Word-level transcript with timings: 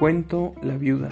Cuento 0.00 0.54
La 0.62 0.78
viuda. 0.78 1.10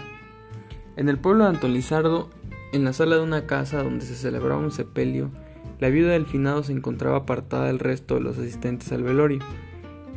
En 0.97 1.11
el 1.11 1.19
pueblo 1.19 1.45
de 1.45 1.51
Antolizardo, 1.51 2.31
en 2.73 2.87
la 2.87 2.95
sala 2.95 3.17
de 3.17 3.23
una 3.23 3.45
casa 3.45 3.83
donde 3.83 4.07
se 4.07 4.15
celebraba 4.15 4.63
un 4.63 4.71
sepelio, 4.71 5.31
la 5.79 5.91
viuda 5.91 6.13
del 6.13 6.25
finado 6.25 6.63
se 6.63 6.73
encontraba 6.73 7.19
apartada 7.19 7.67
del 7.67 7.81
resto 7.81 8.15
de 8.15 8.23
los 8.23 8.39
asistentes 8.39 8.91
al 8.91 9.03
velorio, 9.03 9.41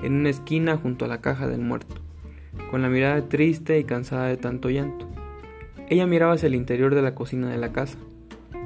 en 0.02 0.14
una 0.14 0.30
esquina 0.30 0.78
junto 0.78 1.04
a 1.04 1.10
la 1.10 1.20
caja 1.20 1.50
del 1.50 1.60
muerto, 1.60 1.96
con 2.70 2.82
la 2.82 2.88
mirada 2.88 3.28
triste 3.28 3.78
y 3.78 3.84
cansada 3.84 4.28
de 4.28 4.38
tanto 4.38 4.70
llanto. 4.70 5.06
Ella 5.90 6.08
miraba 6.08 6.36
hacia 6.36 6.48
el 6.48 6.56
interior 6.56 6.96
de 6.96 7.02
la 7.02 7.14
cocina 7.14 7.50
de 7.50 7.58
la 7.58 7.74
casa. 7.74 7.98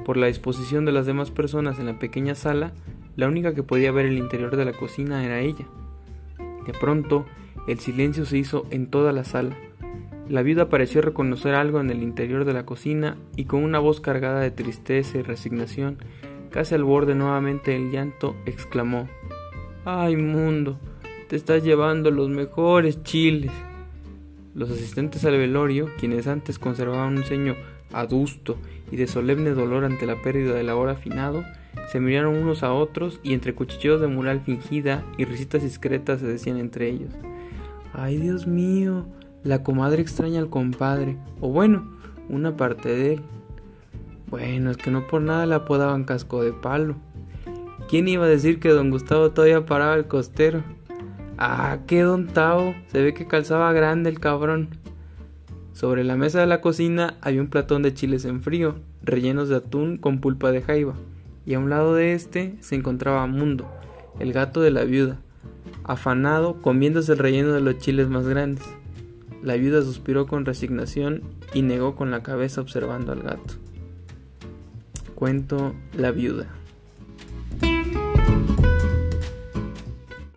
Por 0.04 0.18
la 0.18 0.28
disposición 0.28 0.84
de 0.84 0.92
las 0.92 1.06
demás 1.06 1.32
personas 1.32 1.80
en 1.80 1.86
la 1.86 1.98
pequeña 1.98 2.36
sala, 2.36 2.74
la 3.16 3.26
única 3.26 3.54
que 3.56 3.64
podía 3.64 3.90
ver 3.90 4.06
el 4.06 4.18
interior 4.18 4.54
de 4.54 4.66
la 4.66 4.72
cocina 4.72 5.24
era 5.24 5.40
ella. 5.40 5.66
De 6.64 6.72
pronto, 6.74 7.26
el 7.66 7.80
silencio 7.80 8.24
se 8.24 8.38
hizo 8.38 8.68
en 8.70 8.86
toda 8.86 9.10
la 9.10 9.24
sala 9.24 9.56
la 10.28 10.42
viuda 10.42 10.68
pareció 10.68 11.02
reconocer 11.02 11.54
algo 11.54 11.80
en 11.80 11.90
el 11.90 12.02
interior 12.02 12.44
de 12.44 12.52
la 12.52 12.66
cocina 12.66 13.16
y 13.36 13.44
con 13.44 13.62
una 13.62 13.78
voz 13.78 14.00
cargada 14.00 14.40
de 14.40 14.50
tristeza 14.50 15.18
y 15.18 15.22
resignación, 15.22 15.98
casi 16.50 16.74
al 16.74 16.84
borde 16.84 17.14
nuevamente 17.14 17.72
del 17.72 17.90
llanto, 17.90 18.34
exclamó 18.44 19.08
Ay 19.84 20.16
mundo, 20.16 20.78
te 21.28 21.36
estás 21.36 21.62
llevando 21.62 22.10
los 22.10 22.28
mejores 22.28 23.02
chiles. 23.04 23.52
Los 24.54 24.70
asistentes 24.70 25.24
al 25.24 25.36
velorio, 25.36 25.90
quienes 25.98 26.26
antes 26.26 26.58
conservaban 26.58 27.18
un 27.18 27.24
ceño 27.24 27.54
adusto 27.92 28.56
y 28.90 28.96
de 28.96 29.06
solemne 29.06 29.50
dolor 29.50 29.84
ante 29.84 30.06
la 30.06 30.20
pérdida 30.22 30.54
del 30.54 30.70
ahora 30.70 30.92
afinado, 30.92 31.44
se 31.92 32.00
miraron 32.00 32.36
unos 32.36 32.62
a 32.62 32.72
otros 32.72 33.20
y 33.22 33.32
entre 33.32 33.54
cuchillos 33.54 34.00
de 34.00 34.08
mural 34.08 34.40
fingida 34.40 35.04
y 35.18 35.24
risitas 35.24 35.62
discretas 35.62 36.20
se 36.20 36.26
decían 36.26 36.56
entre 36.56 36.88
ellos 36.88 37.12
Ay 37.92 38.16
Dios 38.16 38.46
mío, 38.46 39.06
la 39.42 39.62
comadre 39.62 40.02
extraña 40.02 40.40
al 40.40 40.50
compadre, 40.50 41.16
o 41.40 41.48
bueno, 41.48 41.90
una 42.28 42.56
parte 42.56 42.88
de 42.88 43.14
él. 43.14 43.22
Bueno, 44.28 44.70
es 44.70 44.76
que 44.76 44.90
no 44.90 45.06
por 45.06 45.22
nada 45.22 45.46
le 45.46 45.54
apodaban 45.54 46.04
casco 46.04 46.42
de 46.42 46.52
palo. 46.52 46.96
¿Quién 47.88 48.08
iba 48.08 48.24
a 48.24 48.28
decir 48.28 48.58
que 48.58 48.70
don 48.70 48.90
Gustavo 48.90 49.30
todavía 49.30 49.64
paraba 49.64 49.94
el 49.94 50.06
costero? 50.06 50.64
Ah, 51.38 51.78
qué 51.86 52.00
don 52.00 52.26
Tavo, 52.26 52.74
se 52.88 53.02
ve 53.02 53.14
que 53.14 53.26
calzaba 53.26 53.72
grande 53.72 54.10
el 54.10 54.18
cabrón. 54.18 54.70
Sobre 55.72 56.02
la 56.02 56.16
mesa 56.16 56.40
de 56.40 56.46
la 56.46 56.62
cocina 56.62 57.18
había 57.20 57.42
un 57.42 57.48
platón 57.48 57.82
de 57.82 57.92
chiles 57.92 58.24
en 58.24 58.40
frío, 58.40 58.76
rellenos 59.02 59.50
de 59.50 59.56
atún 59.56 59.98
con 59.98 60.20
pulpa 60.20 60.50
de 60.50 60.62
jaiba, 60.62 60.94
y 61.44 61.52
a 61.54 61.58
un 61.58 61.68
lado 61.68 61.94
de 61.94 62.14
este 62.14 62.56
se 62.60 62.74
encontraba 62.74 63.26
Mundo, 63.26 63.70
el 64.18 64.32
gato 64.32 64.62
de 64.62 64.70
la 64.70 64.84
viuda, 64.84 65.18
afanado 65.84 66.62
comiéndose 66.62 67.12
el 67.12 67.18
relleno 67.18 67.52
de 67.52 67.60
los 67.60 67.78
chiles 67.78 68.08
más 68.08 68.26
grandes. 68.26 68.64
La 69.42 69.54
viuda 69.56 69.82
suspiró 69.82 70.26
con 70.26 70.44
resignación 70.44 71.22
y 71.54 71.62
negó 71.62 71.94
con 71.94 72.10
la 72.10 72.22
cabeza 72.22 72.60
observando 72.60 73.12
al 73.12 73.22
gato. 73.22 73.54
Cuento 75.14 75.74
La 75.96 76.10
viuda. 76.10 76.46